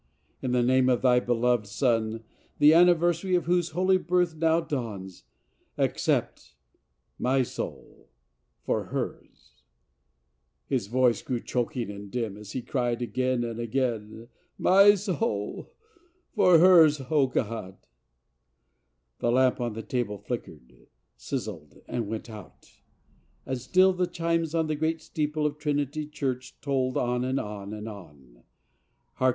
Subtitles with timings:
[0.41, 2.23] In the name of thy beloved Son,
[2.57, 5.25] the anniversary of whose holy birth now dawns,
[5.77, 6.55] accept
[7.19, 8.09] my soul
[8.63, 9.61] for hers!"
[10.71, 14.27] His voice grew choking and dim as he cried, again and again,"
[14.73, 15.71] My soul
[16.33, 17.77] for hers, O God!"
[19.19, 22.71] The lamp on the table flickered, sizzled, and went out,
[23.45, 27.71] and still the chimes on the great steeple of Trinity Church tolled on and on
[27.71, 28.41] and on:"
[29.17, 29.29] Hark